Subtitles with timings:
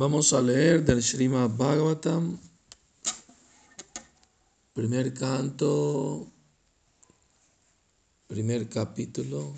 [0.00, 2.38] Vamos a leer del Srimad Bhagavatam,
[4.72, 6.26] primer canto,
[8.26, 9.52] primer capítulo,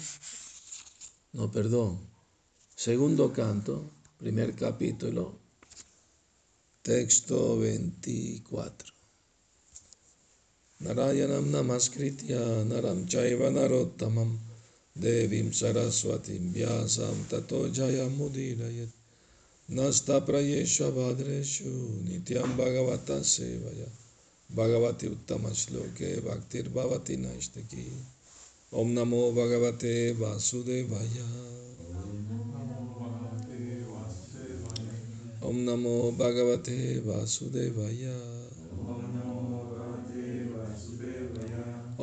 [1.35, 2.01] no, perdón,
[2.75, 5.39] segundo canto, primer capítulo,
[6.82, 8.93] texto 24.
[10.80, 14.40] Narayanam namaskritya naram chaiva narottamam
[14.93, 19.02] devim saraswatim vyasam tato jayamudirayat
[19.69, 21.70] नस्ताप्रयेष्वभाद्रेषु
[22.05, 23.87] नित्यं भगवतः सेवया
[24.51, 27.87] भगवती उत्तमश्लोके भक्तिर्भवति नैष्टिकी
[28.80, 31.19] ॐ नमो भगवते वासुदेवाय
[35.48, 38.05] ॐ नमो भगवते वासुदेवाय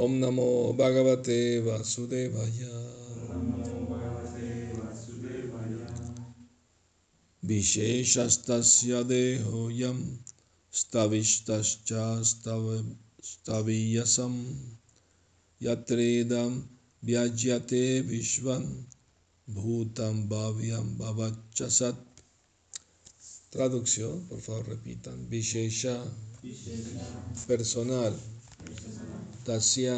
[0.03, 2.98] ॐ नमो भगवते वासुदेवाय
[7.49, 9.99] Visheshastasya dehoyam
[10.79, 12.03] stavishtascha
[13.29, 14.33] staviyasam
[15.65, 16.51] yatredam
[17.05, 18.63] vyajyate vishvam
[19.55, 21.97] bhutam bhavyam bhavachasat
[23.49, 25.27] Traducción, por favor repitan.
[25.27, 26.05] Vishesha,
[27.47, 28.13] personal.
[29.43, 29.97] Tasya,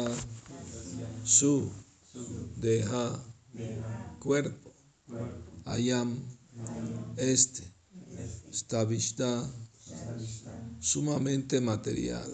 [1.22, 1.70] su,
[2.56, 3.22] deja,
[4.20, 4.72] cuerpo.
[5.66, 6.16] Ayam,
[7.16, 7.72] este.
[8.52, 9.50] Stavishta,
[10.80, 12.28] sumamente material.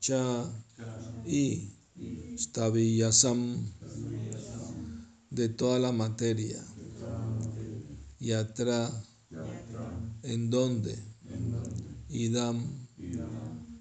[0.00, 0.44] Cha,
[1.26, 1.70] y.
[2.36, 3.72] Staviyasam,
[5.30, 6.62] de toda la materia.
[8.18, 8.90] Yatra,
[10.22, 10.96] en donde
[12.08, 12.64] idam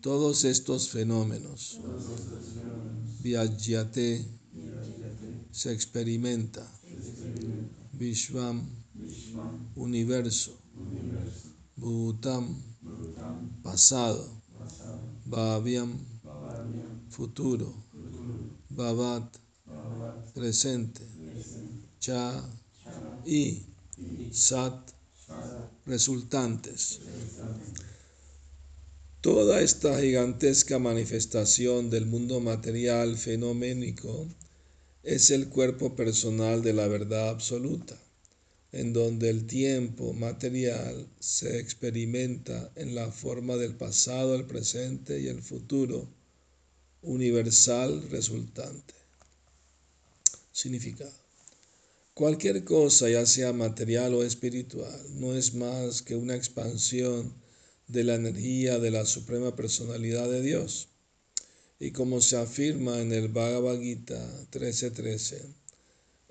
[0.02, 1.80] todos estos fenómenos
[3.22, 4.26] Vyajyate
[5.52, 6.68] se experimenta
[7.94, 8.83] Vishvam
[9.76, 10.58] universo.
[11.76, 12.62] Bhutam
[13.64, 14.42] pasado.
[15.26, 15.98] Bhavyam
[17.10, 17.74] futuro.
[18.70, 19.38] Bhavat
[20.34, 21.02] presente.
[22.00, 22.44] Cha
[23.26, 23.64] y
[24.32, 24.92] Sat
[25.86, 27.00] resultantes.
[29.22, 34.28] Toda esta gigantesca manifestación del mundo material fenoménico
[35.04, 37.98] es el cuerpo personal de la verdad absoluta,
[38.74, 45.28] en donde el tiempo material se experimenta en la forma del pasado, el presente y
[45.28, 46.10] el futuro
[47.04, 48.96] universal resultante.
[50.52, 51.14] Significado.
[52.16, 57.34] Cualquier cosa, ya sea material o espiritual, no es más que una expansión
[57.88, 60.90] de la energía de la Suprema Personalidad de Dios.
[61.80, 65.63] Y como se afirma en el Bhagavad Gita 13:13,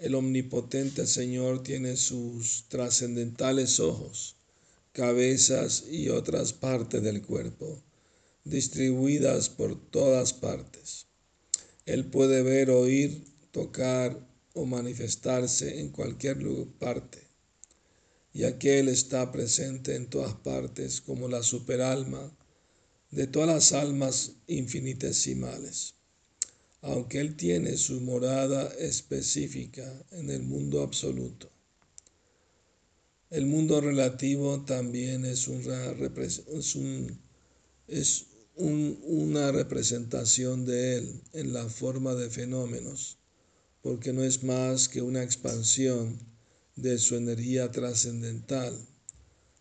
[0.02, 4.34] el omnipotente Señor tiene sus trascendentales ojos,
[4.92, 7.80] cabezas y otras partes del cuerpo,
[8.42, 11.06] distribuidas por todas partes.
[11.86, 16.38] Él puede ver, oír, tocar, o manifestarse en cualquier
[16.78, 17.22] parte,
[18.34, 22.36] ya que Él está presente en todas partes como la superalma
[23.10, 25.94] de todas las almas infinitesimales,
[26.82, 31.50] aunque Él tiene su morada específica en el mundo absoluto.
[33.30, 35.94] El mundo relativo también es, una,
[37.88, 38.26] es
[38.56, 43.16] una representación de Él en la forma de fenómenos
[43.82, 46.16] porque no es más que una expansión
[46.76, 48.78] de su energía trascendental.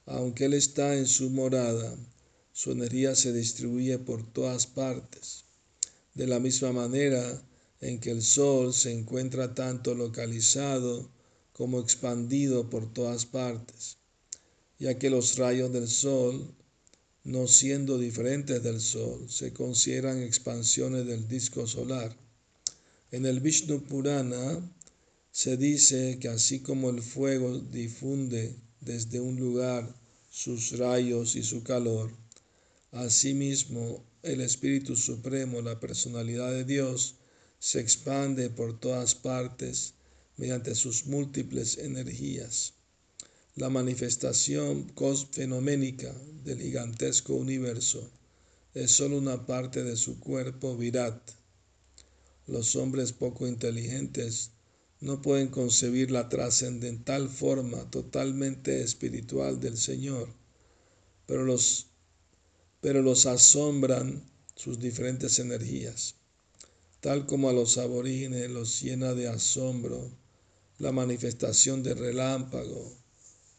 [0.06, 1.98] Aunque Él está en su morada,
[2.53, 5.46] su energía se distribuye por todas partes.
[6.14, 7.42] De la misma manera
[7.80, 11.10] en que el Sol se encuentra tanto localizado
[11.54, 13.98] como expandido por todas partes,
[14.80, 16.54] ya que los rayos del Sol,
[17.24, 22.16] no siendo diferentes del Sol, se consideran expansiones del disco solar.
[23.12, 24.60] En el Vishnu Purana
[25.32, 29.96] se dice que así como el fuego difunde desde un lugar
[30.30, 32.12] sus rayos y su calor,
[32.91, 37.16] asimismo el Espíritu Supremo, la personalidad de Dios,
[37.59, 39.94] se expande por todas partes
[40.38, 42.73] mediante sus múltiples energías.
[43.56, 44.91] La manifestación
[45.32, 46.14] fenoménica
[46.44, 48.09] del gigantesco universo
[48.73, 51.32] es solo una parte de su cuerpo virat
[52.47, 54.52] los hombres poco inteligentes
[55.00, 60.28] no pueden concebir la trascendental forma totalmente espiritual del Señor,
[61.26, 61.88] pero los,
[62.82, 64.24] pero los asombran
[64.56, 66.16] sus diferentes energías.
[67.00, 70.12] Tal como a los aborígenes los llena de asombro
[70.78, 73.02] la manifestación del relámpago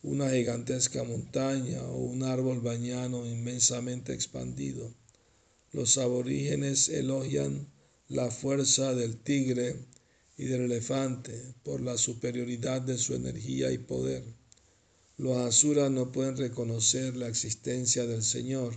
[0.04, 4.92] una gigantesca montaña o un árbol bañano inmensamente expandido.
[5.70, 7.68] Los aborígenes elogian
[8.08, 9.76] la fuerza del tigre
[10.36, 14.24] y del elefante por la superioridad de su energía y poder.
[15.18, 18.74] Los asuras no pueden reconocer la existencia del Señor,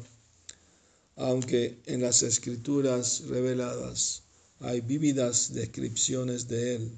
[1.16, 4.24] aunque en las escrituras reveladas
[4.60, 6.92] hay vívidas descripciones de Él.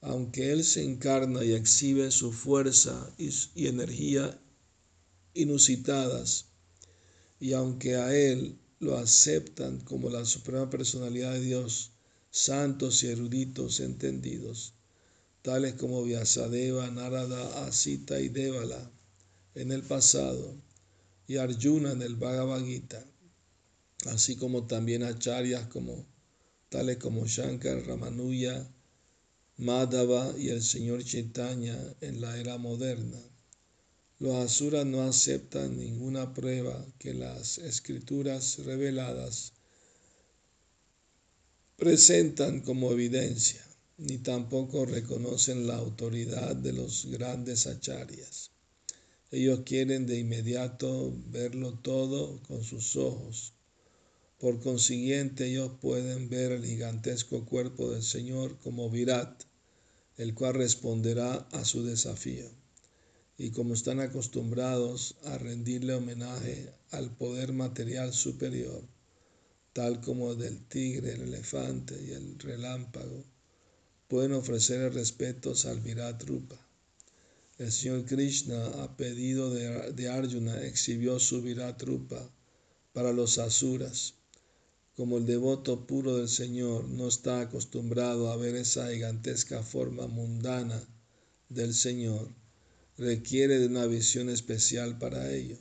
[0.00, 4.38] Aunque Él se encarna y exhibe su fuerza y, energía
[5.32, 6.46] inusitadas,
[7.40, 11.92] y aunque a Él lo aceptan como la suprema personalidad de Dios,
[12.30, 14.74] santos y eruditos entendidos,
[15.42, 18.90] tales como Vyasadeva, Narada, Asita y Devala
[19.54, 20.54] en el pasado,
[21.26, 23.04] y Arjuna en el Bhagavad Gita,
[24.06, 26.06] así como también acharyas como,
[26.68, 28.70] tales como Shankar, Ramanuja,
[29.56, 33.20] Madhava y el señor Chaitanya en la era moderna.
[34.18, 39.52] Los asuras no aceptan ninguna prueba que las escrituras reveladas
[41.76, 43.64] presentan como evidencia
[43.98, 48.53] ni tampoco reconocen la autoridad de los grandes acharyas.
[49.34, 53.52] Ellos quieren de inmediato verlo todo con sus ojos.
[54.38, 59.42] Por consiguiente, ellos pueden ver el gigantesco cuerpo del Señor como Virat,
[60.18, 62.48] el cual responderá a su desafío.
[63.36, 68.86] Y como están acostumbrados a rendirle homenaje al poder material superior,
[69.72, 73.24] tal como el del tigre, el elefante y el relámpago,
[74.06, 76.63] pueden ofrecer respetos al Virat Rupa.
[77.56, 82.28] El Señor Krishna, a pedido de, Arjuna, exhibió su Virat Rupa
[82.92, 84.14] para los asuras.
[84.96, 90.82] Como el devoto puro del Señor no está acostumbrado a ver esa gigantesca forma mundana
[91.48, 92.28] del Señor,
[92.98, 95.56] requiere de una visión especial para ello.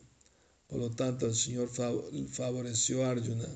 [0.65, 3.49] Por lo tanto, el Señor favoreció a Arjuna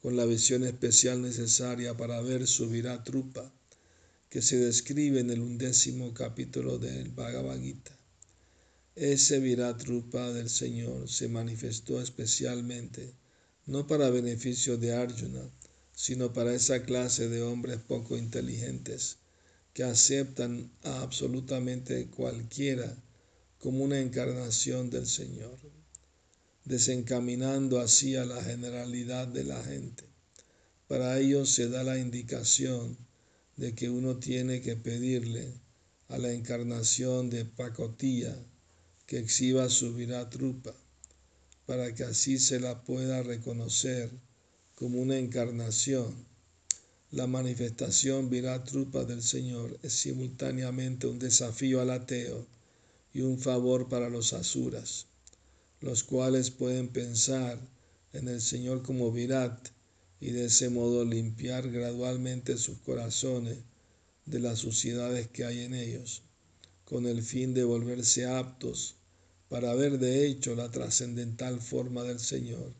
[0.00, 3.52] con la visión especial necesaria para ver su Virat Rupa
[4.28, 7.96] que se describe en el undécimo capítulo del Bhagavad Gita.
[8.94, 13.14] Ese Virat Rupa del Señor se manifestó especialmente
[13.66, 15.50] no para beneficio de Arjuna,
[15.92, 19.18] sino para esa clase de hombres poco inteligentes
[19.72, 22.96] que aceptan a absolutamente cualquiera
[23.58, 25.58] como una encarnación del Señor,
[26.64, 30.04] desencaminando así a la generalidad de la gente.
[30.86, 32.96] Para ellos se da la indicación
[33.56, 35.52] de que uno tiene que pedirle
[36.08, 38.36] a la encarnación de pacotilla
[39.06, 40.74] que exhiba su viratrupa,
[41.64, 44.10] para que así se la pueda reconocer
[44.74, 46.14] como una encarnación.
[47.10, 52.46] La manifestación viratrupa del Señor es simultáneamente un desafío al ateo
[53.14, 55.06] y un favor para los asuras,
[55.80, 57.58] los cuales pueden pensar
[58.12, 59.75] en el Señor como virat
[60.20, 63.58] y de ese modo limpiar gradualmente sus corazones
[64.24, 66.22] de las suciedades que hay en ellos,
[66.84, 68.96] con el fin de volverse aptos
[69.48, 72.72] para ver de hecho la trascendental forma del Señor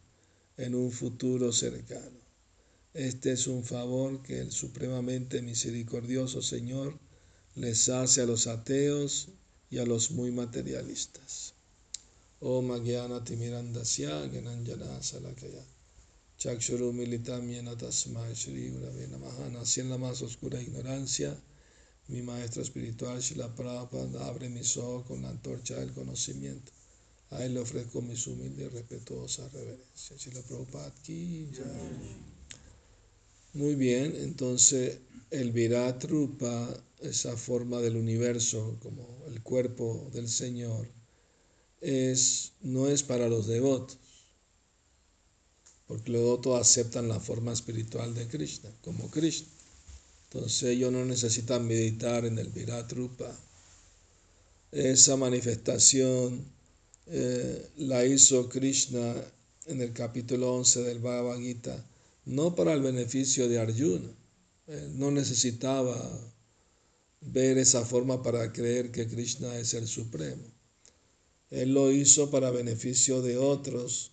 [0.56, 2.18] en un futuro cercano.
[2.94, 6.98] Este es un favor que el supremamente misericordioso Señor
[7.54, 9.28] les hace a los ateos
[9.70, 11.54] y a los muy materialistas.
[12.40, 12.62] Oh
[15.02, 15.75] Salakaya.
[16.38, 19.50] Chakshuru Militam Tasma Shri Gurave Namaha.
[19.50, 21.34] Nací en la más oscura ignorancia.
[22.08, 26.72] Mi maestro espiritual, Shila Prabhupada, abre mis ojos con la antorcha del conocimiento.
[27.30, 30.20] A él le ofrezco mis humildes y respetuosas reverencias.
[30.20, 31.48] Shila Prabhupada ki
[33.54, 34.98] Muy bien, entonces
[35.30, 36.68] el Virat Rupa,
[37.00, 40.86] esa forma del universo como el cuerpo del Señor,
[41.80, 43.98] es, no es para los devotos
[45.86, 49.48] porque luego todos aceptan la forma espiritual de Krishna, como Krishna.
[50.24, 53.30] Entonces ellos no necesitan meditar en el Virat Rupa.
[54.72, 56.44] Esa manifestación
[57.06, 59.14] eh, la hizo Krishna
[59.66, 61.84] en el capítulo 11 del Bhagavad Gita,
[62.24, 64.10] no para el beneficio de Arjuna.
[64.94, 65.96] no necesitaba
[67.20, 70.42] ver esa forma para creer que Krishna es el Supremo.
[71.50, 74.10] Él lo hizo para beneficio de otros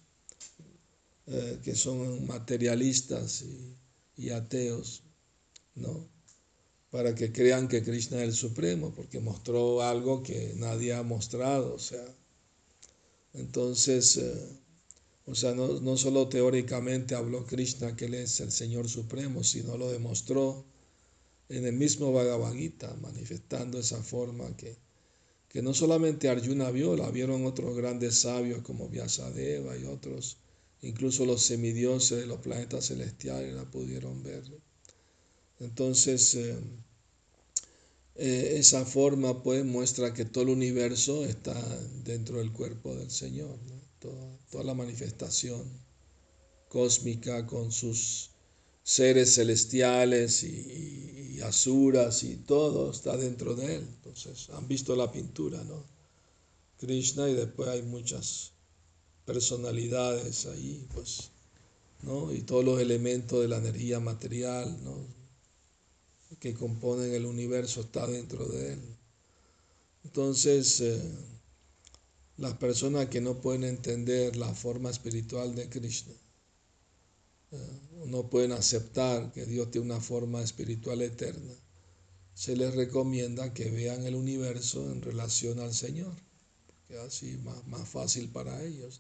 [1.28, 3.44] eh, que son materialistas
[4.18, 5.04] y, ateos,
[5.76, 6.08] ¿no?
[6.92, 11.74] Para que crean que Krishna es el Supremo, porque mostró algo que nadie ha mostrado,
[11.74, 12.06] o sea.
[13.34, 14.60] Entonces, eh,
[15.26, 19.78] o sea, no, no solo teóricamente habló Krishna que Él es el Señor Supremo, sino
[19.78, 20.66] lo demostró
[21.50, 24.76] en el mismo Bhagavad Gita, manifestando esa forma que,
[25.48, 30.38] que no solamente Arjuna vio, la vieron otros grandes sabios como Vyasadeva y otros,
[30.84, 34.44] incluso los semidioses de los planetas celestiales la pudieron ver.
[35.60, 36.60] Entonces, eh,
[38.16, 41.56] eh, esa forma pues muestra que todo el universo está
[42.04, 43.58] dentro del cuerpo del Señor,
[44.00, 45.64] toda, la manifestación
[46.68, 48.32] cósmica con sus
[48.84, 53.88] seres celestiales y, y, asuras y todo está dentro de él.
[53.96, 55.84] Entonces, han visto la pintura, ¿no?
[56.78, 58.53] Krishna y después hay muchas
[59.26, 61.30] personalidades ahí, pues,
[62.02, 62.34] ¿no?
[62.34, 65.06] Y todos los elementos de la energía material, ¿no?
[66.40, 68.82] Que componen el universo está dentro de él.
[70.04, 71.02] Entonces, eh,
[72.38, 76.14] las personas que no pueden entender la forma espiritual de Krishna,
[77.52, 77.58] eh,
[78.08, 81.54] no pueden aceptar que Dios tiene una forma espiritual eterna,
[82.34, 86.14] se les recomienda que vean el universo en relación al Señor,
[86.88, 89.00] que así más, más fácil para ellos.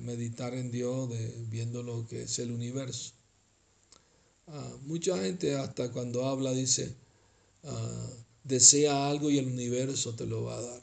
[0.00, 3.12] Meditar en Dios de, viendo lo que es el universo.
[4.48, 6.96] Ah, mucha gente hasta cuando habla dice,
[7.64, 8.10] ah,
[8.42, 10.80] desea algo y el universo te lo va a dar.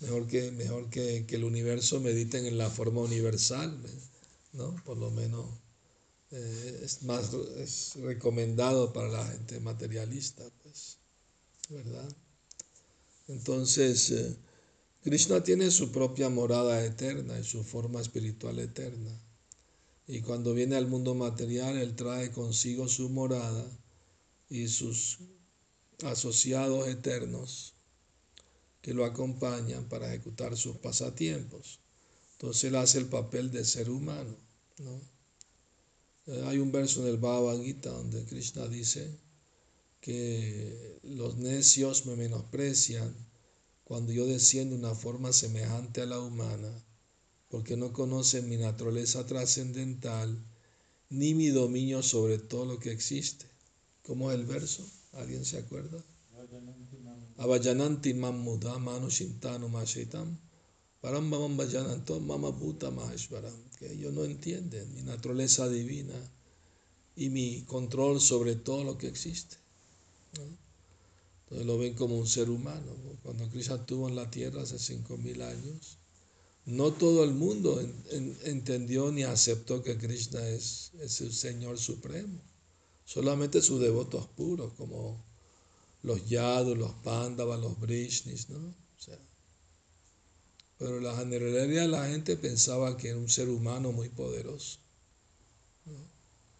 [0.00, 3.78] Mejor que, mejor que, que el universo mediten en la forma universal.
[4.54, 4.74] ¿no?
[4.84, 5.46] Por lo menos
[6.30, 10.98] eh, es más es recomendado para la gente materialista, pues,
[11.68, 12.08] ¿verdad?
[13.28, 14.36] Entonces, eh,
[15.02, 19.10] Krishna tiene su propia morada eterna y su forma espiritual eterna.
[20.06, 23.66] Y cuando viene al mundo material, Él trae consigo su morada
[24.50, 25.18] y sus
[26.02, 27.74] asociados eternos
[28.82, 31.80] que lo acompañan para ejecutar sus pasatiempos.
[32.32, 34.36] Entonces Él hace el papel de ser humano.
[34.78, 35.00] ¿no?
[36.26, 39.18] Eh, hay un verso en el Bhagavad Gita donde Krishna dice
[40.04, 43.10] que los necios me menosprecian
[43.84, 46.70] cuando yo desciendo de una forma semejante a la humana,
[47.48, 50.44] porque no conocen mi naturaleza trascendental
[51.08, 53.46] ni mi dominio sobre todo lo que existe.
[54.02, 54.86] ¿Cómo es el verso?
[55.12, 56.04] ¿Alguien se acuerda?
[57.38, 60.38] Avayananti mamuda manu shintanu mashitam
[61.00, 66.30] param mama bhuta maheshvaram que ellos no entienden mi naturaleza divina
[67.16, 69.63] y mi control sobre todo lo que existe.
[70.42, 72.92] Entonces lo ven como un ser humano.
[73.22, 75.98] Cuando Krishna estuvo en la tierra hace 5.000 años,
[76.66, 77.80] no todo el mundo
[78.44, 82.40] entendió ni aceptó que Krishna es, es el Señor Supremo.
[83.04, 85.22] Solamente sus devotos puros, como
[86.02, 88.74] los Yadus, los Pandavas, los Brishnis, ¿no?
[90.78, 94.80] Pero la generalidad de la gente pensaba que era un ser humano muy poderoso,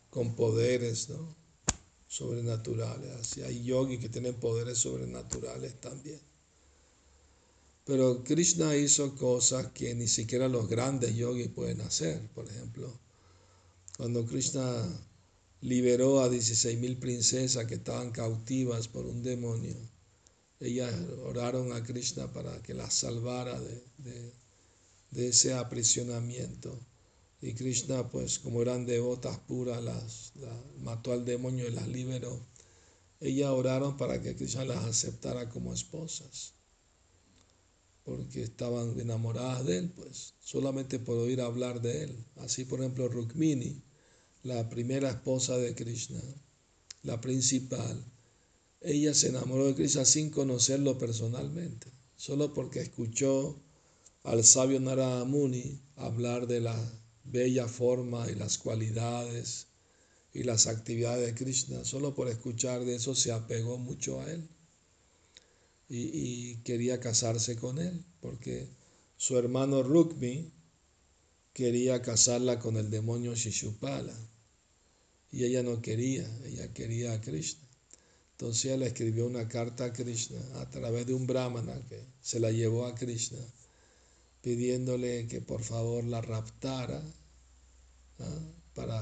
[0.09, 1.44] con poderes ¿no?
[2.15, 3.11] Sobrenaturales.
[3.21, 6.21] Así hay yogis que tienen poderes sobrenaturales también.
[7.85, 12.21] Pero Krishna hizo cosas que ni siquiera los grandes yogis pueden hacer.
[12.29, 13.01] Por ejemplo,
[13.97, 14.65] cuando Krishna
[15.61, 19.75] liberó a 16.000 princesas que estaban cautivas por un demonio,
[20.61, 20.95] ellas
[21.25, 24.33] oraron a Krishna para que las salvara de,
[25.17, 26.79] ese aprisionamiento.
[27.45, 30.33] Y Krishna, pues como eran devotas puras, las,
[30.79, 32.41] mató al demonio y las liberó.
[33.21, 36.55] Ellas oraron para que Krishna las aceptara como esposas,
[38.03, 42.25] porque estaban enamoradas de él, pues, solamente por oír hablar de él.
[42.37, 43.83] Así, por ejemplo, Rukmini,
[44.43, 46.23] la primera esposa de Krishna,
[47.03, 48.03] la principal,
[48.81, 53.61] ella se enamoró de Krishna sin conocerlo personalmente, solo porque escuchó
[54.23, 59.67] al sabio Narada Muni hablar de la bella forma y las cualidades
[60.33, 61.85] y las actividades de Krishna.
[61.85, 64.49] Solo por escuchar de eso se apegó mucho a él
[65.89, 68.69] y, quería casarse con él, porque
[69.17, 70.53] su hermano Rukmi
[71.53, 74.17] quería casarla con el demonio Shishupala
[75.31, 77.69] y ella no quería, ella quería a Krishna.
[78.33, 82.51] Entonces ella escribió una carta a Krishna a través de un brahmana que se la
[82.51, 83.39] llevó a Krishna,
[84.45, 87.03] pidiéndole que por favor la raptara
[88.19, 88.53] ¿ah?
[88.75, 89.01] para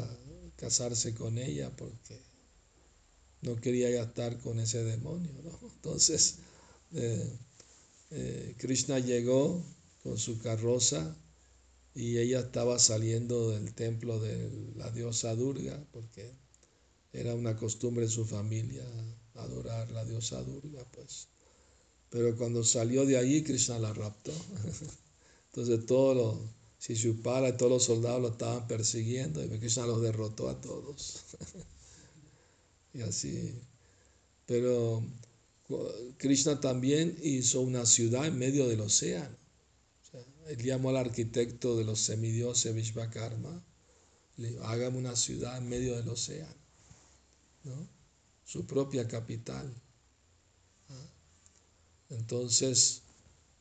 [0.54, 2.16] casarse con ella porque
[3.40, 5.32] no quería ya estar con ese demonio.
[5.74, 6.36] Entonces
[6.92, 7.28] eh,
[8.12, 9.60] eh, Krishna llegó
[10.04, 11.16] con su carroza
[11.92, 16.30] y ella estaba saliendo del templo de la diosa Durga porque
[17.12, 18.84] era una costumbre en su familia
[19.34, 21.26] adorar la diosa Durga, pues.
[22.10, 24.32] Pero cuando salió de allí, Krishna la raptó.
[25.52, 26.38] Entonces todos los
[26.80, 31.22] Shishupala y todos los soldados lo estaban persiguiendo y Krishna los derrotó a todos.
[32.94, 33.54] y así.
[34.46, 35.04] Pero
[36.16, 39.36] Krishna también hizo una ciudad en medio del océano.
[40.48, 43.62] él llamó al arquitecto de los semidioses Vishvakarma,
[44.38, 46.56] le hágame una ciudad en medio del océano,
[47.64, 47.88] ¿no?
[48.44, 49.72] su propia capital.
[52.10, 53.01] Entonces,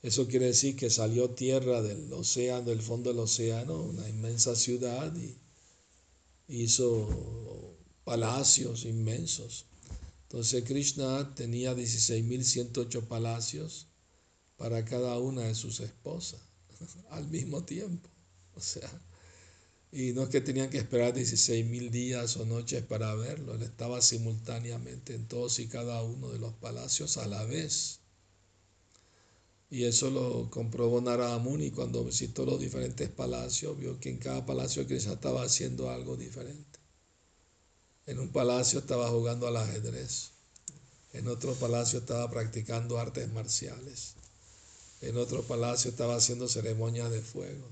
[0.02, 5.16] eso quiere decir que salió tierra del océano, del fondo del océano, una inmensa ciudad
[5.16, 5.38] y
[6.48, 9.66] hizo palacios inmensos.
[10.24, 13.88] Entonces Krishna tenía 16.108 palacios
[14.58, 16.42] para cada una de sus esposas
[17.10, 18.10] al mismo tiempo.
[18.56, 18.90] O sea,
[19.92, 24.02] y no es que tenían que esperar 16.000 días o noches para verlo, él estaba
[24.02, 28.01] simultáneamente en todos y cada uno de los palacios a la vez.
[29.72, 34.46] Y eso lo comprobó Narada Muni cuando visitó los diferentes palacios, vio que en cada
[34.46, 36.78] palacio Krishna estaba haciendo algo diferente.
[38.06, 40.32] En un palacio estaba jugando al ajedrez.
[41.14, 44.16] En otro palacio estaba practicando artes marciales.
[45.00, 47.66] En otro palacio estaba haciendo ceremonias de fuego.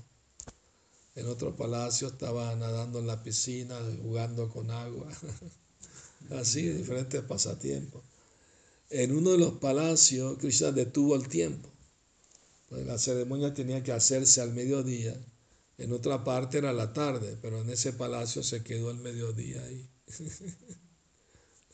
[1.16, 5.06] En otro palacio estaba nadando en la piscina, jugando con agua.
[6.30, 8.02] Así, diferentes pasatiempos.
[8.88, 11.68] En uno de los palacios, Krishna detuvo el tiempo.
[12.70, 15.20] Pues la ceremonia tenía que hacerse al mediodía.
[15.76, 19.90] En otra parte era la tarde, pero en ese palacio se quedó el mediodía ahí.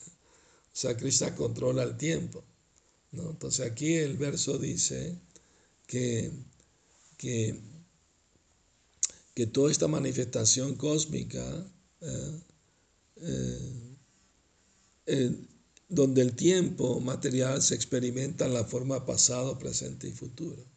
[0.03, 2.43] o sea, Krishna controla el tiempo.
[3.11, 3.29] ¿no?
[3.29, 5.15] Entonces aquí el verso dice
[5.85, 6.31] que,
[7.15, 7.61] que,
[9.53, 11.63] toda esta manifestación cósmica,
[12.01, 12.39] eh,
[15.05, 15.31] eh,
[15.89, 20.76] donde el tiempo material se experimenta en la forma pasado, presente y futuro.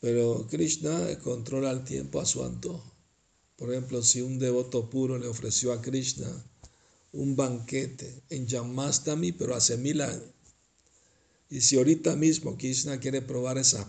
[0.00, 2.92] Pero Krishna controla el tiempo a su antojo.
[3.56, 6.28] Por ejemplo, si un devoto puro le ofreció a Krishna
[7.12, 10.32] un banquete en Jamastami, pero hace mil años,
[11.50, 13.86] y si ahorita mismo Krishna quiere probar esas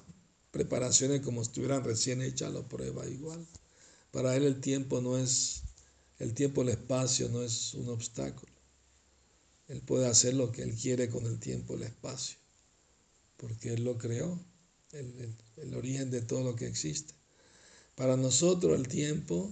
[0.51, 3.47] preparaciones como estuvieran recién hechas, lo prueba igual.
[4.11, 5.63] Para él el tiempo no es,
[6.19, 8.51] el tiempo, el espacio no es un obstáculo.
[9.69, 12.37] Él puede hacer lo que él quiere con el tiempo, el espacio,
[13.43, 14.39] porque él lo creó,
[14.93, 17.13] el, el origen de todo lo que existe.
[17.93, 19.51] Para nosotros el tiempo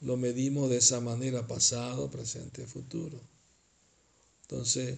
[0.00, 3.20] lo medimos de esa manera, pasado, presente, futuro.
[4.40, 4.96] Entonces,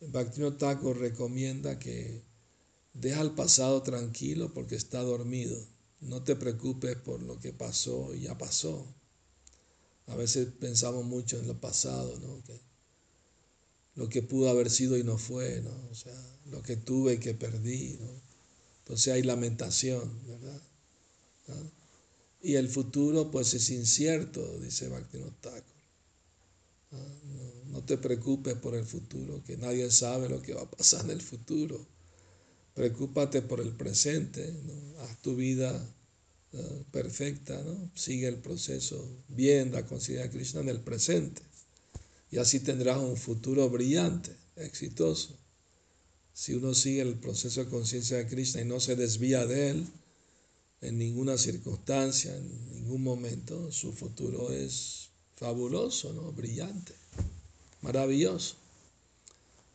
[0.00, 2.24] Bhaktivinoda Thakur recomienda que
[2.92, 5.64] deja el pasado tranquilo porque está dormido.
[6.00, 8.84] No te preocupes por lo que pasó y ya pasó.
[10.08, 12.42] A veces pensamos mucho en lo pasado, ¿no?
[13.98, 15.88] Lo que pudo haber sido y no fue, ¿no?
[15.90, 16.14] O sea,
[16.52, 18.08] lo que tuve y que perdí, ¿no?
[18.78, 20.62] Entonces hay lamentación, ¿verdad?
[22.40, 25.34] Y el futuro pues es incierto, dice Bhaktivinoda
[27.66, 31.10] no, te preocupes por el futuro, que nadie sabe lo que va a pasar en
[31.10, 31.84] el futuro.
[32.74, 34.54] Preocúpate por el presente,
[35.00, 35.72] haz tu vida
[36.92, 37.90] perfecta, ¿no?
[37.94, 41.47] sigue el proceso bien, la de Krishna en el presente.
[42.30, 45.38] Y así tendrás un futuro brillante, exitoso.
[46.32, 49.86] Si uno sigue el proceso de conciencia de Krishna y no se desvía de él,
[50.80, 56.32] en ninguna circunstancia, en ningún momento, su futuro es fabuloso, ¿no?
[56.32, 56.94] brillante,
[57.82, 58.56] maravilloso.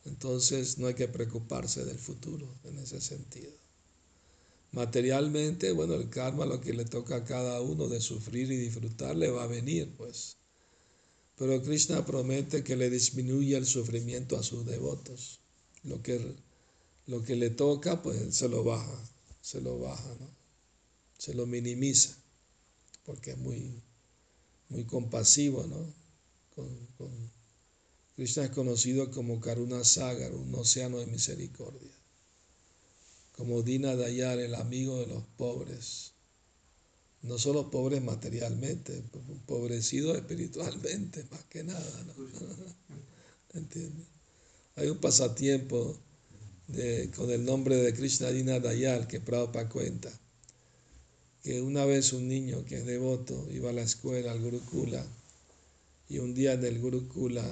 [0.06, 3.52] Entonces no hay que preocuparse del futuro en ese sentido.
[4.72, 9.16] Materialmente, bueno, el karma, lo que le toca a cada uno de sufrir y disfrutar,
[9.16, 10.38] le va a venir, pues.
[11.38, 15.40] Pero Krishna promete que le disminuye el sufrimiento a sus devotos.
[15.84, 16.36] Lo que,
[17.08, 19.04] lo que le toca, pues se lo baja,
[19.42, 20.16] se lo baja,
[21.18, 22.16] se lo minimiza,
[23.06, 23.82] porque es muy,
[24.70, 26.04] muy compasivo, ¿no?
[28.16, 31.92] Krishna es conocido como Karuna Sagar, un océano de misericordia,
[33.36, 36.13] como Dina Dayar, el amigo de los pobres,
[37.24, 39.02] no solo pobres materialmente,
[39.46, 42.14] pobrecidos espiritualmente, más que nada, ¿no?
[43.60, 44.08] ¿Entiendes?
[44.76, 45.98] Hay un pasatiempo
[46.68, 50.12] de, con el nombre de Krishna Dina Dayal que Prabhupada cuenta
[51.44, 55.06] que una vez un niño que es devoto iba a la escuela, al Gurukula,
[56.10, 57.46] y un día en el Gurukula,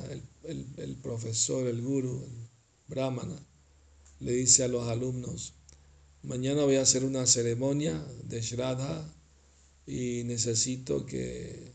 [0.43, 2.47] el, el, profesor, el guru, el
[2.87, 3.37] brahmana,
[4.19, 5.53] le dice a los alumnos,
[6.23, 9.13] mañana voy a hacer una ceremonia de Shraddha
[9.85, 11.73] y necesito que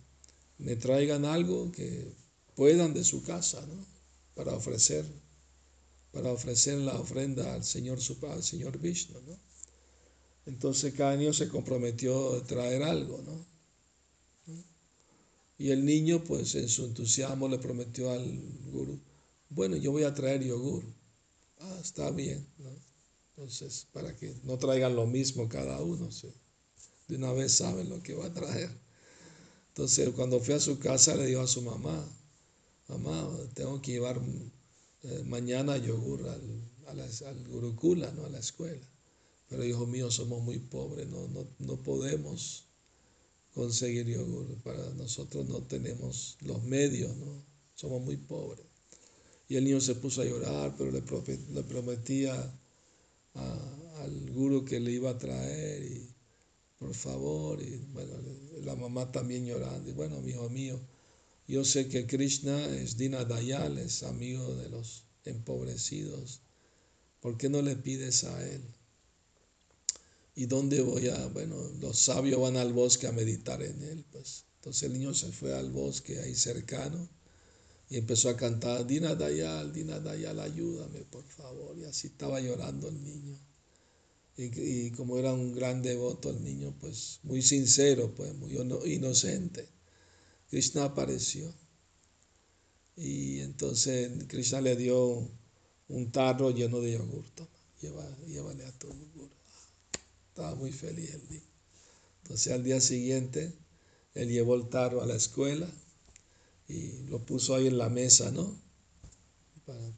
[0.59, 2.13] me traigan algo que
[2.55, 3.85] puedan de su casa, ¿no?
[4.35, 5.05] Para ofrecer,
[6.13, 7.99] para ofrecer la ofrenda al Señor,
[8.31, 9.39] al Señor Vishnu, ¿no?
[10.47, 13.57] Entonces cada se comprometió a traer algo, ¿no?
[15.59, 19.01] Y el niño, pues en su entusiasmo, le prometió al gurú,
[19.49, 20.85] bueno, yo voy a traer yogur.
[21.59, 22.47] Ah, está bien.
[22.59, 22.71] ¿no?
[23.31, 26.33] Entonces, para que no traigan lo mismo cada uno, ¿sí?
[27.09, 28.71] De una vez saben lo que va a traer.
[29.69, 32.05] Entonces, cuando fui a su casa, le dijo a su mamá,
[32.89, 34.21] mamá, tengo que llevar
[35.03, 38.25] eh, mañana yogur al, al Gurukula, ¿no?
[38.25, 38.87] a la escuela.
[39.49, 42.65] Pero hijo mío, somos muy pobres, no, no, no podemos
[43.55, 44.57] conseguir yogur.
[44.63, 47.45] Para nosotros no tenemos los medios, ¿no?
[47.75, 48.67] Somos muy pobres.
[49.49, 51.01] Y el niño se puso a llorar, pero le,
[51.63, 52.35] prometía
[53.35, 55.83] al guru que le iba a traer
[56.87, 58.13] por favor, y bueno,
[58.63, 59.91] la mamá también llorando.
[59.91, 60.81] Y bueno, hijo mío,
[61.49, 66.43] yo sé que Krishna es Dina Dayal, es amigo de los empobrecidos.
[67.21, 68.63] ¿Por qué no le pides a él?
[70.37, 71.27] ¿Y dónde voy a?
[71.27, 74.05] Bueno, los sabios van al bosque a meditar en él.
[74.13, 74.45] Pues.
[74.61, 77.09] Entonces el niño se fue al bosque ahí cercano
[77.89, 81.77] y empezó a cantar, Dina Dayal, Dina Dayal, ayúdame, por favor.
[81.79, 83.37] Y así estaba llorando el niño.
[84.39, 89.67] Y, como era un gran devoto el niño, pues muy sincero, pues muy inocente,
[90.51, 91.53] Krishna apareció.
[92.97, 95.31] Y entonces Krishna le dio
[95.89, 97.25] un tarro lleno de yogur.
[97.31, 97.49] Toma,
[98.27, 99.31] llévale a tu yogur.
[100.29, 101.43] Estaba muy feliz el niño.
[102.23, 103.55] Entonces al día siguiente,
[104.15, 105.71] él llevó el tarro a la escuela
[106.69, 108.61] y lo puso ahí en la mesa, ¿no?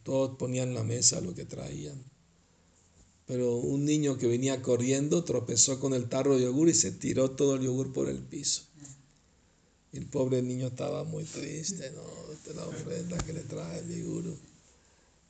[0.03, 2.08] Todos ponían en la mesa lo que traían.
[3.29, 7.33] Pero un niño que venía corriendo tropezó con el tarro de yogur y se tiró
[7.33, 8.63] todo el yogur por el piso.
[9.93, 12.33] El pobre niño estaba muy triste, ¿no?
[12.33, 14.35] Esta es la ofrenda que le trae mi guru.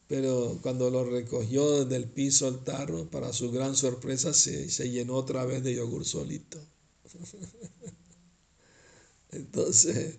[0.06, 5.14] Pero cuando lo recogió del piso el tarro, para su gran sorpresa se, se llenó
[5.14, 6.60] otra vez de yogur solito.
[9.32, 10.18] Entonces,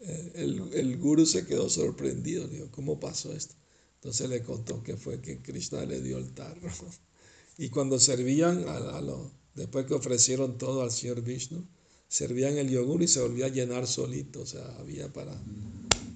[0.00, 2.46] eh, el, el guru se quedó sorprendido.
[2.48, 3.54] Dijo, ¿cómo pasó esto?
[3.94, 6.68] Entonces le contó que fue que Krishna le dio el tarro.
[7.56, 11.64] Y cuando servían, a, lo, después que ofrecieron todo al Señor Vishnu,
[12.08, 14.42] servían el yogur y se volvía a llenar solito.
[14.42, 15.40] O sea, había para,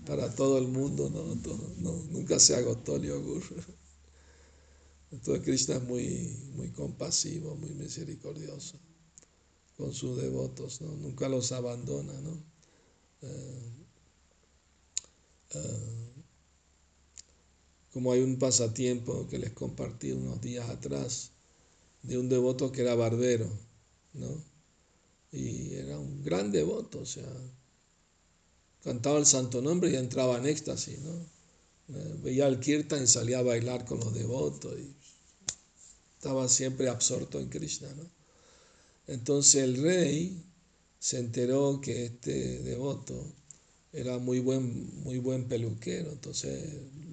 [0.06, 1.92] para todo el mundo, ¿no?
[2.10, 3.42] nunca se agotó el yogur.
[5.10, 8.78] Entonces Krishna es muy, muy compasivo, muy misericordioso
[9.78, 10.90] con sus devotos, ¿no?
[10.96, 12.42] Nunca los abandona, ¿no?
[13.22, 13.72] Eh,
[15.54, 16.17] eh,
[17.98, 21.32] como hay un pasatiempo que les compartí unos días atrás
[22.04, 23.50] de un devoto que era barbero,
[24.12, 24.40] ¿no?
[25.32, 27.26] Y era un gran devoto, o sea,
[28.84, 31.26] cantaba el santo nombre y entraba en éxtasis, ¿no?
[32.22, 34.94] Veía el kirtan y salía a bailar con los devotos y
[36.18, 38.08] estaba siempre absorto en Krishna, ¿no?
[39.08, 40.40] Entonces el rey
[41.00, 43.34] se enteró que este devoto
[43.92, 46.62] era muy buen, muy buen peluquero, entonces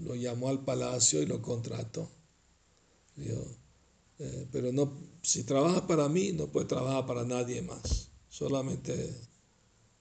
[0.03, 2.09] lo llamó al palacio y lo contrató.
[3.15, 3.45] Dijo,
[4.19, 8.09] eh, pero no, si trabaja para mí, no puede trabajar para nadie más.
[8.29, 9.13] Solamente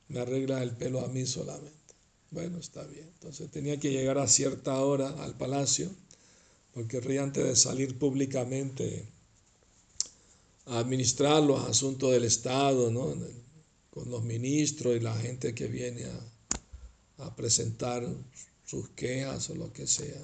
[0.09, 1.95] me arregla el pelo a mí solamente.
[2.31, 3.09] Bueno, está bien.
[3.15, 5.91] Entonces tenía que llegar a cierta hora al palacio,
[6.73, 9.09] porque el antes de salir públicamente
[10.67, 13.15] a administrar los asuntos del Estado, ¿no?
[13.91, 16.05] con los ministros y la gente que viene
[17.19, 18.05] a presentar
[18.65, 20.21] sus quejas o lo que sea,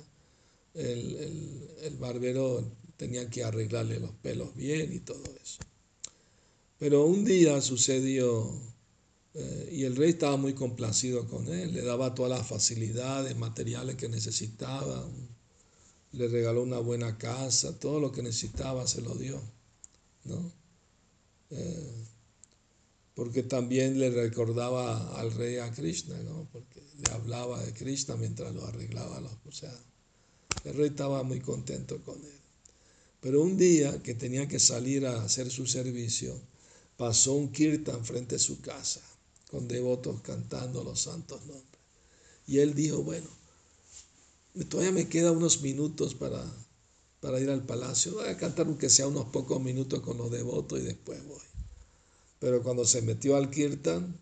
[0.75, 2.65] el, barbero
[2.97, 5.61] tenía que arreglarle los pelos bien y todo eso.
[6.79, 8.51] Pero un día sucedió,
[9.35, 13.97] eh, y el rey estaba muy complacido con él, le daba todas las facilidades materiales
[13.97, 15.07] que necesitaba,
[16.13, 19.41] le regaló una buena casa, todo lo que necesitaba se lo dio,
[20.25, 20.53] ¿no?
[21.51, 22.07] Eh,
[23.21, 26.49] porque también le recordaba al rey a Krishna, ¿no?
[26.51, 29.21] porque le hablaba de Krishna mientras lo arreglaba.
[29.45, 29.79] O sea,
[30.65, 32.41] el rey estaba muy contento con él.
[33.21, 36.35] Pero un día que tenía que salir a hacer su servicio,
[36.97, 39.03] pasó un kirtan frente a su casa,
[39.51, 41.83] con devotos cantando los santos nombres.
[42.47, 43.29] Y él dijo, bueno,
[44.71, 46.43] todavía me quedan unos minutos para,
[47.21, 50.81] para ir al palacio, voy a cantar aunque sea unos pocos minutos con los devotos
[50.81, 51.50] y después voy.
[52.41, 54.19] Pero cuando se metió al kirtan,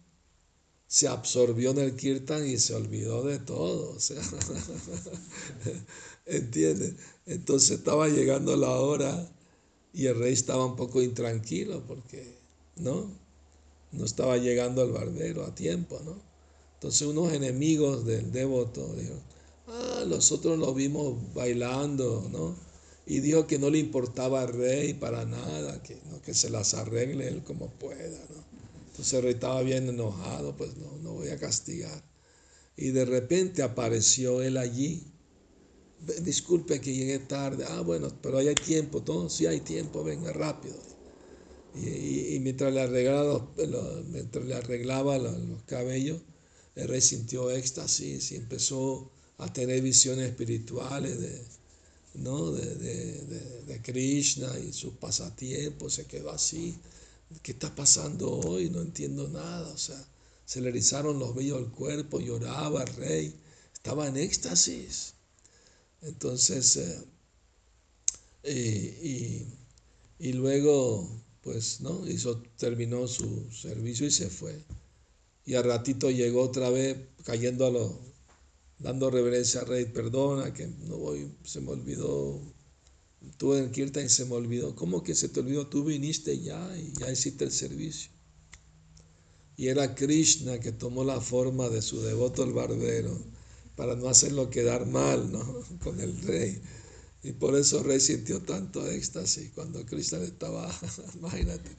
[0.89, 3.93] se absorbió en el kirtan y se olvidó de todo.
[3.93, 3.99] O.
[7.27, 9.31] Entonces estaba llegando la hora
[9.93, 12.35] y el rey estaba un poco intranquilo porque,
[12.77, 13.11] ¿no?
[13.93, 16.17] No estaba llegando el barbero a tiempo, ¿no?
[16.75, 19.23] Entonces unos enemigos del devoto dijeron,
[19.67, 22.55] ah, nosotros lo vimos bailando, ¿no?
[23.09, 26.23] Y dijo que no le importaba al rey para nada, que, ¿no?
[26.23, 28.19] que se las arregle él como pueda.
[28.31, 28.45] ¿no?
[28.91, 32.05] Entonces el rey estaba bien enojado, pues no, no voy a castigar.
[32.77, 35.13] Y de repente apareció él allí
[36.23, 40.77] disculpe que llegué tarde, ah, bueno, pero hay tiempo, todo, sí hay tiempo, venga rápido.
[41.75, 46.21] Y, mientras, le arreglaba los, mientras le arreglaba los, cabellos,
[46.75, 51.43] el rey sintió éxtasis y empezó a tener visiones espirituales de,
[52.19, 52.53] ¿no?
[52.53, 56.79] de, de, de Krishna y sus pasatiempos, se quedó así.
[57.43, 58.71] ¿Qué está pasando hoy?
[58.71, 59.69] No entiendo nada.
[59.69, 60.03] O sea,
[60.45, 63.35] se le erizaron los vellos del cuerpo, lloraba el rey,
[63.75, 65.15] estaba en éxtasis.
[66.03, 66.79] Entonces,
[68.45, 69.47] eh,
[70.19, 71.09] y, luego,
[71.43, 72.09] pues, ¿no?
[72.09, 74.65] Hizo, terminó su servicio y se fue.
[75.45, 78.08] Y al ratito llegó otra vez cayendo a lo,
[78.79, 82.41] dando reverencia al rey, perdona que no voy, se me olvidó
[83.37, 84.75] Tú en Kirtan y se me olvidó.
[84.75, 85.67] ¿Cómo que se te olvidó?
[85.67, 88.11] Tú viniste ya y ya hiciste el servicio.
[89.57, 93.19] Y era Krishna que tomó la forma de su devoto el barbero
[93.75, 95.63] para no hacerlo quedar mal ¿no?
[95.83, 96.61] con el rey.
[97.25, 100.73] Y por eso el rey sintió tanto éxtasis cuando Krishna estaba,
[101.17, 101.71] imagínate,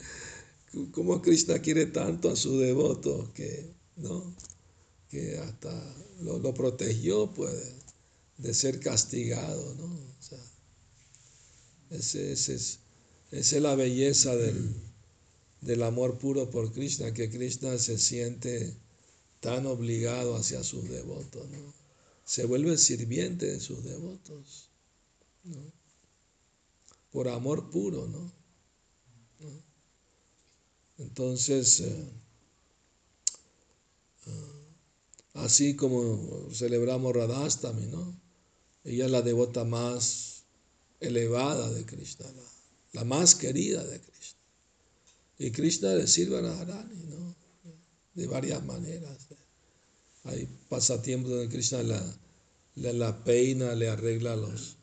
[0.92, 4.36] cómo Krishna quiere tanto a su devoto que, ¿no?
[5.10, 5.72] que hasta
[6.22, 7.54] lo, lo protegió pues,
[8.38, 9.76] de ser castigado.
[9.76, 9.86] ¿no?
[9.86, 10.40] O sea,
[11.92, 12.80] esa es,
[13.32, 18.74] es la belleza del, amor puro por Krishna, que Krishna se siente
[19.40, 21.48] tan obligado hacia sus devotos,
[22.26, 24.70] Se vuelve sirviente de sus devotos,
[27.12, 28.40] Por amor puro, ¿no?
[31.00, 32.06] Entonces, eh,
[34.28, 34.59] eh,
[35.34, 38.20] así como celebramos Radhastami, ¿no?
[38.84, 40.44] Ella es la devota más
[41.00, 42.26] elevada de Krishna,
[42.94, 44.40] la, más querida de Krishna.
[45.38, 47.36] Y Krishna le sirve a Radharani, ¿no?
[48.14, 49.28] De varias maneras.
[50.26, 52.20] Hay pasatiempos donde Krishna la,
[52.76, 54.78] la, peina, le arregla los,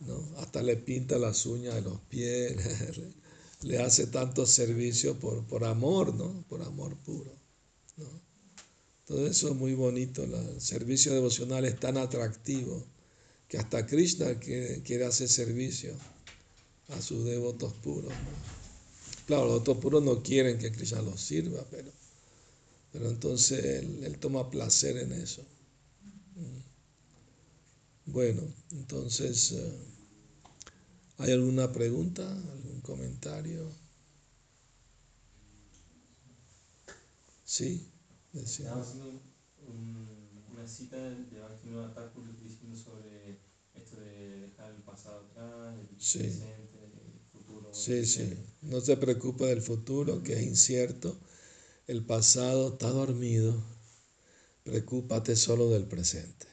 [0.00, 0.32] ¿no?
[0.38, 2.56] Hasta le pinta las uñas de los pies,
[3.62, 6.44] le, hace tanto servicio por, por amor, ¿no?
[6.48, 7.34] Por amor puro,
[7.96, 8.25] ¿no?
[9.06, 12.84] Todo eso es muy bonito, el servicio devocional es tan atractivo
[13.46, 15.94] que hasta Krishna quiere, hacer servicio
[16.88, 18.12] a sus devotos puros.
[19.26, 21.92] Claro, los devotos puros no quieren que Krishna los sirva, pero,
[22.90, 25.42] pero entonces él, toma placer en eso.
[26.34, 28.10] Mm.
[28.10, 28.42] Bueno,
[28.72, 29.72] entonces, eh,
[31.18, 33.70] ¿hay alguna pregunta, algún comentario?
[37.44, 37.86] Sí,
[38.40, 38.72] decía.
[40.52, 43.36] una cita de Bhaktivinoda Thakur diciendo sobre
[45.98, 46.32] sí.
[47.70, 48.34] Sí, sí.
[48.62, 51.16] No se preocupe del futuro, que es incierto.
[51.86, 53.54] El pasado está dormido.
[54.64, 56.46] Preocúpate solo del presente.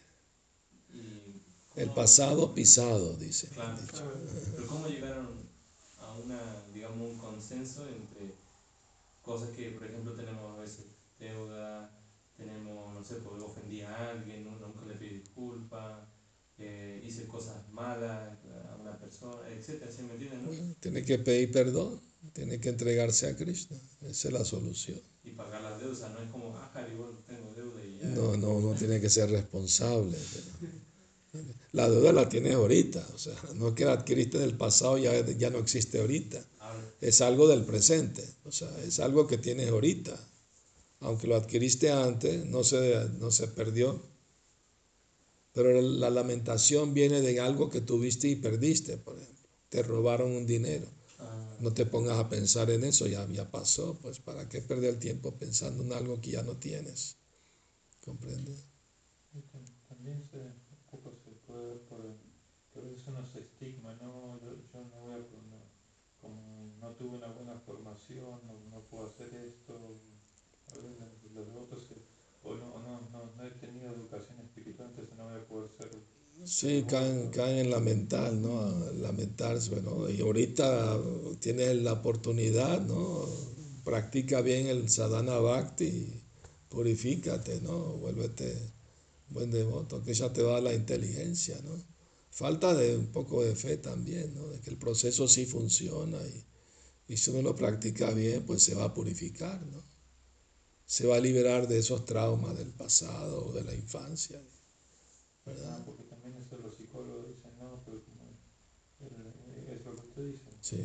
[1.76, 3.50] El pasado pisado, dice.
[3.50, 4.14] Claro,
[4.56, 5.28] Pero ¿cómo llegaron
[6.00, 8.36] a una, digamos, un consenso entre
[9.24, 10.86] cosas que, por ejemplo, tenemos a veces
[11.24, 12.04] deuda,
[12.38, 16.08] tenemos, no sé, porque ofendí a alguien, nunca le pedí disculpas,
[16.58, 20.76] eh, hice cosas malas a una persona, etcétera, ¿sí me entienden?
[20.80, 22.02] Tiene que pedir perdón,
[22.34, 25.02] tiene que entregarse a Krishna, esa es la solución.
[25.24, 28.08] Y pagar las deudas, no es como, ah, igual tengo deuda y ya.
[28.10, 30.18] No, no, uno tiene que ser responsable.
[31.72, 35.26] La deuda la tienes ahorita, o sea, no es que la adquiriste del pasado ya,
[35.26, 36.46] ya no existe ahorita.
[37.02, 40.16] Es algo del presente, o sea, es algo que tienes ahorita.
[41.04, 44.02] Aunque lo adquiriste antes, no se, no se perdió,
[45.54, 49.50] pero la lamentación viene de algo que tuviste y perdiste, por ejemplo.
[49.70, 50.88] Te robaron un dinero.
[51.20, 51.58] Ah.
[51.60, 54.00] No te pongas a pensar en eso, ya, ya pasó.
[54.02, 57.18] Pues ¿para qué perder el tiempo pensando en algo que ya no tienes?
[58.04, 58.66] ¿Comprendes?
[59.90, 60.38] También se,
[60.88, 62.00] ocupa, se puede ver por,
[62.74, 64.40] por eso no se estigma, ¿no?
[64.42, 65.26] Yo, no voy a,
[66.22, 70.00] como no tuve una buena formación, no, no puedo hacer esto.
[72.44, 75.90] O no, no, no, no he tenido educación espiritual, entonces no voy a poder ser.
[76.46, 78.92] Sí, caen, caen en la mental, ¿no?
[78.94, 81.00] Lamentarse, bueno, y ahorita
[81.40, 83.26] tienes la oportunidad, ¿no?
[83.86, 86.22] Practica bien el sadhana bhakti,
[86.70, 87.78] purifícate, ¿no?
[87.98, 88.74] Vuélvete
[89.30, 91.72] buen devoto, que ya te va la inteligencia, ¿no?
[92.30, 94.50] Falta de un poco de fe también, ¿no?
[94.50, 96.18] De que el proceso sí funciona
[97.08, 99.93] y, y si uno lo practica bien, pues se va a purificar, ¿no?
[100.94, 104.40] Se va a liberar de esos traumas del pasado o de la infancia.
[105.44, 105.80] ¿Verdad?
[105.80, 108.30] Ah, porque también eso los psicólogos dicen, no, pero como
[109.00, 110.52] es lo que usted dice.
[110.62, 110.78] Sí.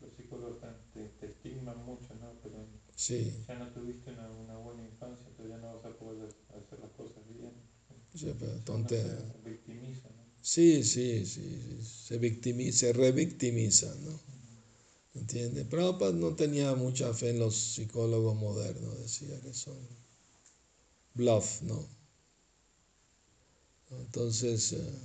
[0.00, 0.60] Los psicólogos
[0.92, 2.38] te, te, estigman mucho, ¿no?
[2.40, 3.44] Pero sí.
[3.48, 6.92] ya no tuviste una, una, buena infancia, entonces ya no vas a poder hacer las
[6.92, 7.50] cosas bien.
[8.14, 9.04] Sí, pero entonces...
[9.44, 10.22] victimiza, ¿no?
[10.40, 14.33] Sí, sí, sí, se, victimiza, se revictimiza, ¿no?
[15.34, 15.66] ¿Entiendes?
[15.66, 19.76] Prabhupada no tenía mucha fe en los psicólogos modernos, decía que son
[21.12, 21.88] bluff, ¿no?
[23.90, 24.98] Entonces, eh,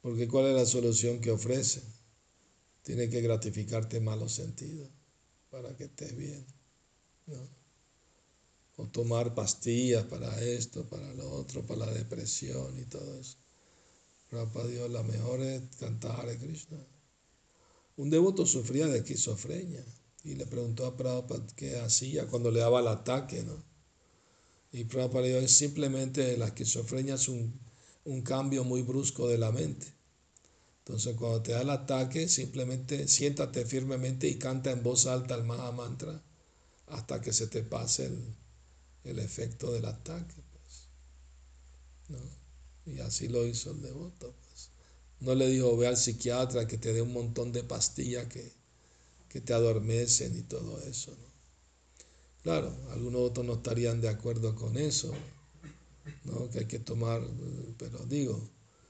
[0.00, 1.82] porque ¿cuál es la solución que ofrece?
[2.82, 4.88] Tiene que gratificarte malos sentidos
[5.50, 6.46] para que estés bien,
[7.26, 7.46] ¿no?
[8.78, 13.36] O tomar pastillas para esto, para lo otro, para la depresión y todo eso.
[14.30, 16.78] Prabhupada Dios, la mejor es cantar Hare Krishna.
[17.96, 19.84] Un devoto sufría de esquizofrenia
[20.24, 23.62] y le preguntó a Prabhupada qué hacía cuando le daba el ataque, ¿no?
[24.72, 27.60] Y Prabhupada dijo, es simplemente la esquizofrenia es un,
[28.04, 29.86] un cambio muy brusco de la mente.
[30.78, 35.44] Entonces cuando te da el ataque, simplemente siéntate firmemente y canta en voz alta el
[35.44, 36.22] Maha Mantra
[36.88, 38.34] hasta que se te pase el,
[39.04, 40.34] el efecto del ataque.
[40.52, 40.88] Pues.
[42.08, 42.92] ¿no?
[42.92, 44.34] Y así lo hizo el devoto.
[45.20, 48.52] No le dijo, ve al psiquiatra que te dé un montón de pastillas que,
[49.28, 51.10] que te adormecen y todo eso.
[51.10, 51.34] ¿no?
[52.42, 55.12] Claro, algunos otros no estarían de acuerdo con eso,
[56.24, 56.50] ¿no?
[56.50, 57.22] que hay que tomar,
[57.78, 58.38] pero digo,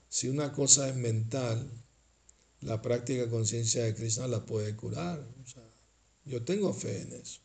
[0.09, 1.71] si una cosa es mental,
[2.61, 5.27] la práctica conciencia de Krishna la puede curar.
[6.25, 7.41] Yo tengo fe en eso.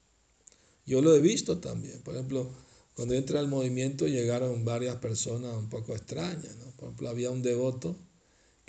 [0.85, 2.01] Yo lo he visto también.
[2.01, 2.49] Por ejemplo,
[2.95, 6.55] cuando entré al movimiento llegaron varias personas un poco extrañas.
[6.57, 6.71] ¿no?
[6.71, 7.95] Por ejemplo, había un devoto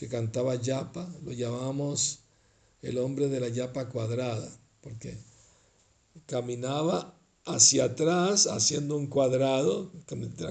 [0.00, 2.20] que cantaba yapa, lo llamábamos
[2.80, 5.18] el hombre de la yapa cuadrada, porque
[6.24, 9.92] caminaba hacia atrás haciendo un cuadrado,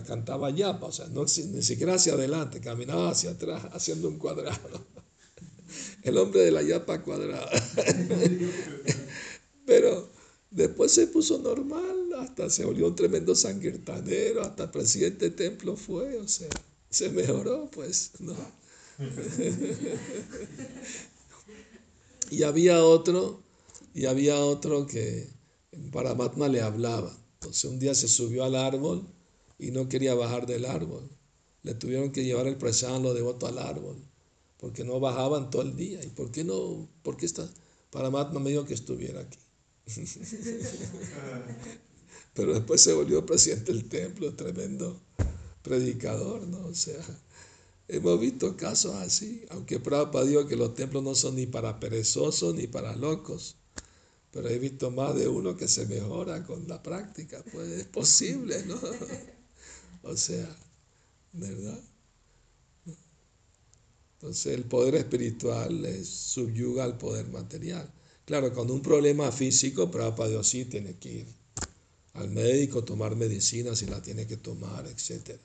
[0.05, 4.85] cantaba yapa, o sea, no, ni siquiera hacia adelante, caminaba hacia atrás haciendo un cuadrado.
[6.03, 7.49] El hombre de la yapa cuadrada.
[9.65, 10.09] Pero
[10.51, 16.19] después se puso normal, hasta se volvió un tremendo sanguirtanero, hasta presidente de templo fue,
[16.19, 16.49] o sea,
[16.91, 18.58] se mejoró, pues, ¿no?
[22.31, 23.41] y había otro,
[23.93, 25.29] y había otro que
[25.91, 27.15] Paramatma le hablaba.
[27.35, 29.07] Entonces un día se subió al árbol
[29.57, 31.09] y no quería bajar del árbol.
[31.63, 33.97] Le tuvieron que llevar el prasad los devotos al árbol,
[34.57, 36.03] porque no bajaban todo el día.
[36.03, 36.87] ¿Y por qué no?
[37.03, 37.49] ¿Por qué está?
[37.91, 39.39] Paramatma me dijo que estuviera aquí.
[42.33, 45.01] Pero después se volvió presidente del templo, tremendo
[45.61, 46.67] predicador, ¿no?
[46.67, 46.99] O sea,
[47.89, 52.55] hemos visto casos así, aunque Prabhupada dijo que los templos no son ni para perezosos
[52.55, 53.55] ni para locos.
[54.31, 58.63] Pero he visto más de uno que se mejora con la práctica, pues es posible,
[58.65, 58.79] ¿no?
[60.01, 60.55] O sea,
[61.33, 61.77] ¿verdad?
[64.13, 67.91] Entonces el poder espiritual es, subyuga al poder material.
[68.23, 71.27] Claro, con un problema físico, Prabhupada Dios sí tiene que ir
[72.13, 75.39] al médico, tomar medicina si la tiene que tomar, etc.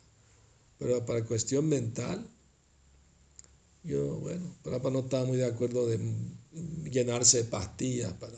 [0.85, 2.29] Pero para cuestión mental,
[3.85, 5.99] yo, bueno, Prabhupada no estaba muy de acuerdo de
[6.90, 8.37] llenarse de pastillas para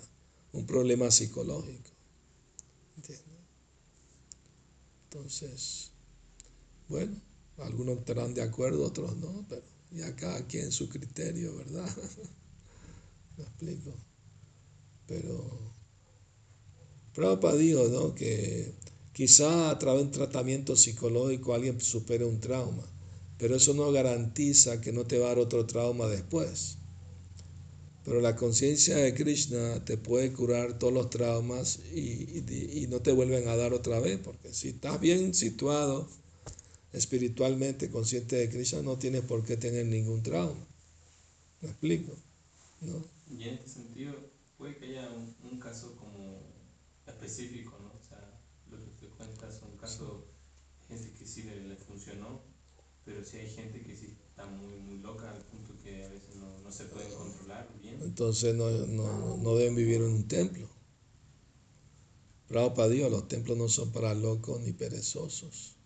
[0.53, 1.91] un problema psicológico.
[5.11, 5.91] Entonces,
[6.89, 7.21] bueno,
[7.59, 11.91] algunos estarán de acuerdo, otros no, pero ya cada quien su criterio, ¿verdad?
[13.39, 13.93] Me explico.
[15.09, 15.73] Pero
[17.13, 18.15] Prabhupada dijo ¿no?
[18.15, 18.73] que
[19.16, 22.85] quizá a través de un tratamiento psicológico alguien supere un trauma,
[23.38, 26.76] pero eso no garantiza que no te va a dar otro trauma después.
[28.05, 33.48] Pero la conciencia de Krishna te puede curar todos los traumas y, no te vuelven
[33.48, 36.07] a dar otra vez, porque si estás bien situado
[36.92, 40.66] espiritualmente, consciente de Krishna, no tienes por qué tener ningún trauma.
[41.62, 42.12] ¿Me explico?
[42.83, 43.02] ¿No?
[43.35, 44.14] Y en este sentido,
[44.59, 46.42] puede que haya un, caso como
[47.07, 47.88] específico, ¿no?
[47.88, 49.09] O sea, lo que usted
[49.87, 49.94] de
[50.88, 52.42] gente que sí le, funcionó,
[53.05, 56.35] pero si hay gente que sí está muy, muy loca al punto que a veces
[56.35, 58.03] no, no se puede controlar bien.
[58.03, 60.68] Entonces no, no, no deben vivir en un templo.
[62.49, 65.77] para Dios, los templos no son para locos ni perezosos.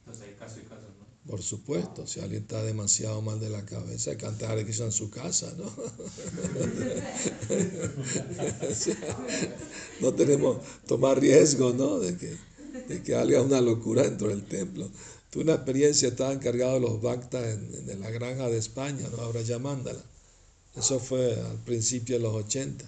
[0.00, 1.06] Entonces hay caso y caso, ¿no?
[1.26, 4.92] Por supuesto, si alguien está demasiado mal de la cabeza, hay que cantar quizá en
[4.92, 5.64] su casa, ¿no?
[10.00, 11.98] no tenemos tomar riesgo, ¿no?
[11.98, 12.49] De que,
[12.90, 14.90] de que haga una locura dentro del templo.
[15.30, 19.22] Tuve una experiencia, estaba encargado de los Bacta en, la granja de España, ¿no?
[19.22, 20.02] Ahora llamándala.
[20.74, 22.84] Eso fue al principio de los 80.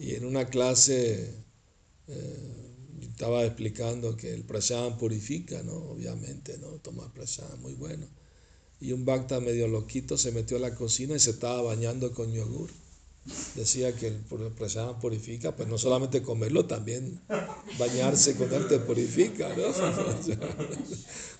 [0.00, 1.32] Y en una clase
[2.08, 5.76] eh, estaba explicando que el prasham purifica, ¿no?
[5.76, 6.68] Obviamente, ¿no?
[6.78, 8.06] Tomar prasham, muy bueno.
[8.80, 12.32] Y un Bacta medio loquito se metió a la cocina y se estaba bañando con
[12.32, 12.70] yogur
[13.54, 14.16] decía que el
[14.56, 17.20] prasad purifica, pues no solamente comerlo, también
[17.78, 19.64] bañarse con él te purifica, ¿no?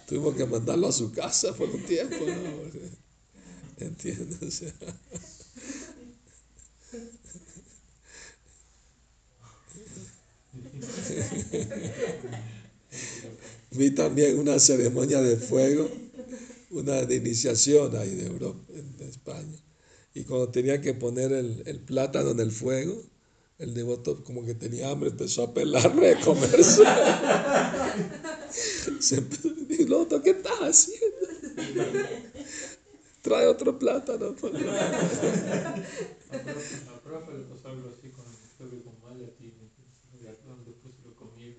[0.08, 3.84] Tuvimos que mandarlo a su casa por un tiempo, ¿no?
[3.84, 4.64] ¿Entiendes?
[13.70, 15.88] Vi también una ceremonia de fuego,
[16.70, 19.67] una de iniciación ahí de Europa, en España.
[20.18, 23.00] Y cuando tenía que poner el, el plátano en el fuego,
[23.58, 26.82] el devoto como que tenía hambre, empezó a pelarlo de comerse.
[29.00, 31.16] Se empezó, ¿qué estás haciendo?
[33.22, 34.34] Trae otro plátano.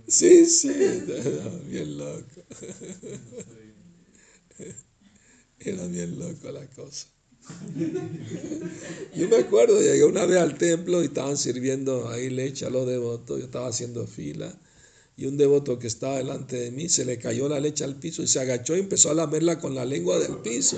[0.07, 0.69] Sí, sí,
[1.69, 2.41] bien loco.
[5.59, 7.07] Era bien loco la cosa.
[9.15, 12.87] Yo me acuerdo, llegué una vez al templo y estaban sirviendo ahí leche a los
[12.87, 14.53] devotos, yo estaba haciendo fila
[15.19, 18.23] y un devoto que estaba delante de mí se le cayó la leche al piso
[18.23, 20.77] y se agachó y empezó a lamerla con la lengua del piso.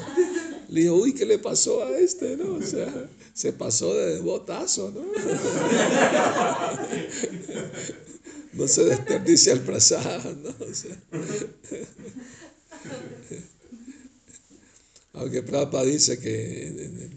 [0.68, 2.38] Le dijo, uy, ¿qué le pasó a este?
[2.38, 2.56] ¿no?
[2.56, 5.02] O sea, se pasó de devotazo, ¿no?
[8.54, 10.54] No se desperdicia el prasad, ¿no?
[15.14, 16.68] Aunque Prabhupada dice que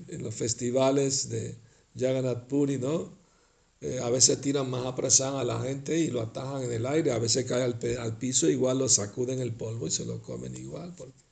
[0.08, 1.56] en, los festivales de
[1.96, 3.16] Jagannath Puri, ¿no?
[3.80, 7.12] Eh, a veces tiran más apresán a la gente y lo atajan en el aire,
[7.12, 10.56] a veces cae al, al, piso, igual lo sacuden el polvo y se lo comen
[10.56, 11.22] igual, porque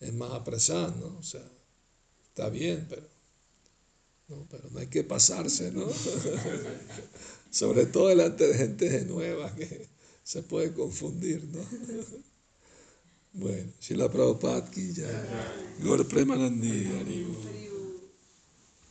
[0.00, 1.18] es más apresán, ¿no?
[1.18, 1.48] O sea,
[2.24, 3.06] está bien, pero
[4.28, 5.86] no, pero no hay que pasarse, ¿no?
[7.50, 9.88] Sobre todo delante de gente nueva que
[10.22, 11.60] se puede confundir, ¿no?
[13.32, 15.06] Bueno, si la Prabhupada aquí ya.
[15.82, 16.88] Gor Premanandi,